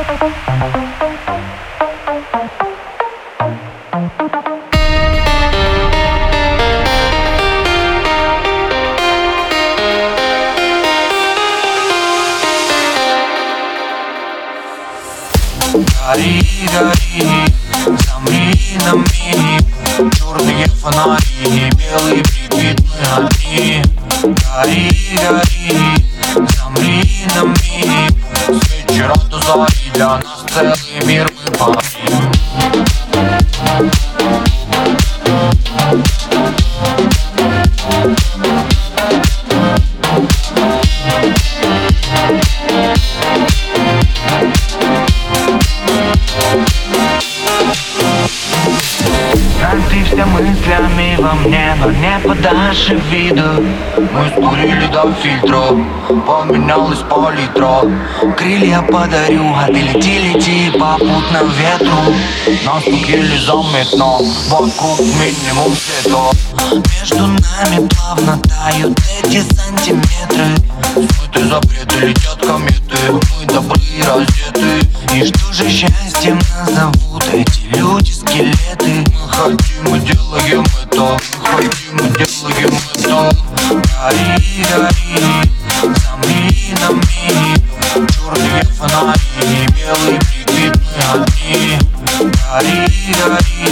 [0.00, 0.16] Гори,
[16.72, 17.44] гори,
[17.84, 19.66] замри на миг
[20.16, 23.82] Черные фонари, белые прикидные огни
[24.22, 24.90] Гори,
[25.20, 26.00] гори,
[26.56, 27.44] замри на
[30.49, 31.28] целый мир
[50.20, 53.64] Все мыслями во мне, но не подашь виду.
[53.96, 55.62] Мы скурили до фильтра,
[56.26, 57.88] поменялась палитра
[58.36, 62.14] Крылья подарю, а ты лети, лети попутно ветру.
[62.66, 64.18] Нас еле заметно,
[64.50, 66.36] вокруг минимум света.
[67.00, 70.54] Между нами плавно тают эти сантиметры.
[70.92, 73.80] Смыты запреты, летят кометы Мы добры
[80.00, 81.18] делаем это
[81.58, 81.68] и
[82.16, 83.30] делаем это
[84.00, 87.60] Гори, гори, замри на миг
[88.10, 91.78] Черные фонари, белые прикидные огни.
[92.18, 92.80] Гори,
[93.24, 93.70] гори,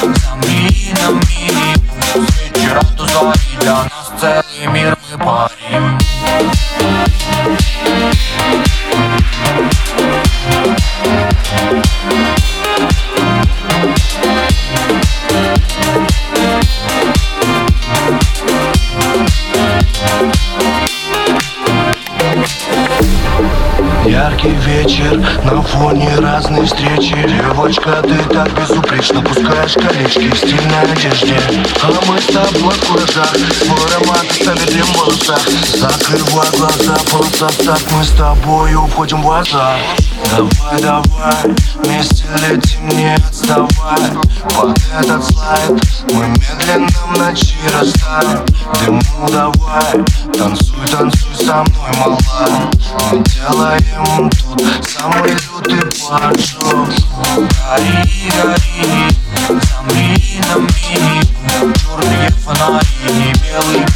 [0.00, 1.06] замри на
[24.10, 27.14] Яркий вечер, на фоне разные встречи.
[27.28, 31.36] Девочка, ты так безупречно пускаешь колечки в стильной одежде.
[31.80, 35.40] А мы с тобой в куражах, свой аромат оставили в волосах
[35.76, 39.80] Закрывай глаза, просто так мы с тобою входим в азарт
[40.28, 43.68] Давай, давай, вместе летим, не отставай.
[44.56, 45.80] Под этот слайд
[46.12, 48.44] мы медленно в ночи растаем.
[48.84, 52.18] Дыму давай, танцуй, танцуй со мной, мала
[53.12, 56.88] Мы делаем тут самый лютый поджог
[57.36, 59.08] Гори, гори,
[59.48, 63.86] замри на миг Черные фонари, белые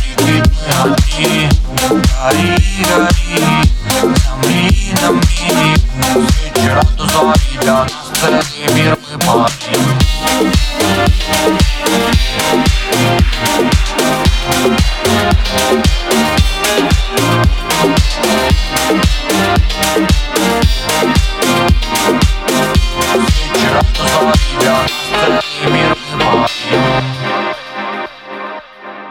[24.15, 24.54] Bye.